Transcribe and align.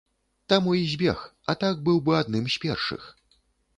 Таму 0.53 0.71
і 0.77 0.85
збег, 0.93 1.19
а 1.53 1.57
так 1.65 1.85
быў 1.91 2.01
бы 2.07 2.17
адным 2.23 2.51
з 2.55 2.63
першых. 2.65 3.01